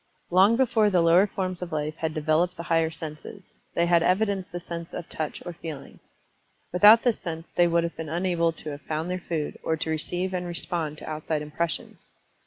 Long 0.31 0.55
before 0.57 0.89
the 0.89 0.99
lower 1.03 1.27
forms 1.27 1.61
of 1.61 1.71
life 1.71 1.97
had 1.97 2.15
developed 2.15 2.57
the 2.57 2.63
higher 2.63 2.89
senses, 2.89 3.53
they 3.75 3.85
had 3.85 4.01
evidenced 4.01 4.51
the 4.51 4.59
sense 4.59 4.93
of 4.95 5.07
Touch 5.09 5.43
or 5.45 5.53
Feeling. 5.53 5.99
Without 6.73 7.03
this 7.03 7.19
sense 7.19 7.45
they 7.55 7.67
would 7.67 7.83
have 7.83 7.95
been 7.95 8.09
unable 8.09 8.51
to 8.51 8.71
have 8.71 8.81
found 8.81 9.11
their 9.11 9.19
food, 9.21 9.59
or 9.61 9.77
to 9.77 9.91
receive 9.91 10.33
and 10.33 10.47
respond 10.47 10.97
to 10.97 11.07
outside 11.07 11.43
impressions. 11.43 11.99